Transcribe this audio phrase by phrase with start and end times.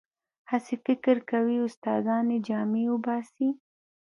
[0.51, 3.49] هسې فکر کوي استادان یې جامې وباسي.